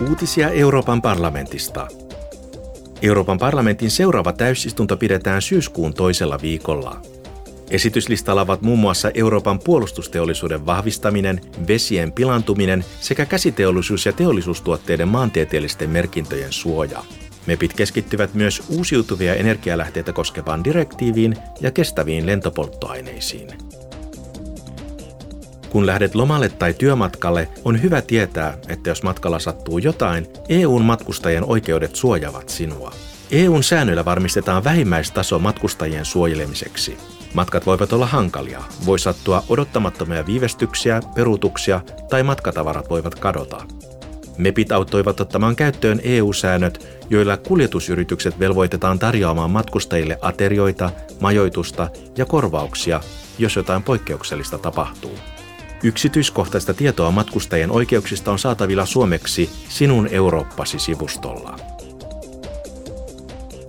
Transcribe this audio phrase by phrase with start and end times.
[0.00, 1.88] Uutisia Euroopan parlamentista.
[3.02, 7.00] Euroopan parlamentin seuraava täysistunto pidetään syyskuun toisella viikolla.
[7.70, 16.52] Esityslistalla ovat muun muassa Euroopan puolustusteollisuuden vahvistaminen, vesien pilantuminen sekä käsiteollisuus- ja teollisuustuotteiden maantieteellisten merkintöjen
[16.52, 17.04] suoja.
[17.46, 23.48] MEPit keskittyvät myös uusiutuvia energialähteitä koskevaan direktiiviin ja kestäviin lentopolttoaineisiin.
[25.70, 31.44] Kun lähdet lomalle tai työmatkalle, on hyvä tietää, että jos matkalla sattuu jotain, EUn matkustajien
[31.44, 32.92] oikeudet suojavat sinua.
[33.30, 36.98] EUn säännöillä varmistetaan vähimmäistaso matkustajien suojelemiseksi.
[37.34, 41.80] Matkat voivat olla hankalia, voi sattua odottamattomia viivästyksiä, peruutuksia
[42.10, 43.64] tai matkatavarat voivat kadota.
[44.38, 53.00] MEPit auttoivat ottamaan käyttöön EU-säännöt, joilla kuljetusyritykset velvoitetaan tarjoamaan matkustajille aterioita, majoitusta ja korvauksia,
[53.38, 55.18] jos jotain poikkeuksellista tapahtuu.
[55.82, 61.56] Yksityiskohtaista tietoa matkustajien oikeuksista on saatavilla suomeksi Sinun Eurooppasi-sivustolla.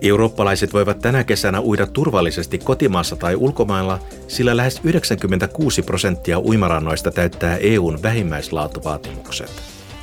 [0.02, 7.56] Eurooppalaiset voivat tänä kesänä uida turvallisesti kotimaassa tai ulkomailla, sillä lähes 96 prosenttia uimarannoista täyttää
[7.56, 9.50] EUn vähimmäislaatuvaatimukset.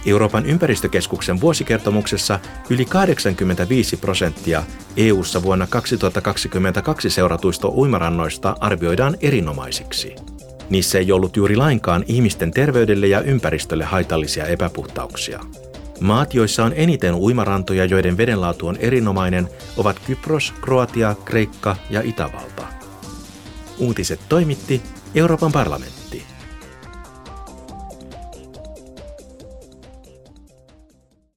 [0.06, 4.64] Euroopan ympäristökeskuksen vuosikertomuksessa yli 85 prosenttia
[4.98, 10.35] EU:ssa vuonna 2022 seuratuista uimarannoista arvioidaan erinomaisiksi.
[10.70, 15.40] Niissä ei ollut juuri lainkaan ihmisten terveydelle ja ympäristölle haitallisia epäpuhtauksia.
[16.00, 22.68] Maat, joissa on eniten uimarantoja, joiden vedenlaatu on erinomainen, ovat Kypros, Kroatia, Kreikka ja Itävalta.
[23.80, 24.82] Uutiset toimitti
[25.16, 26.05] Euroopan parlamentti.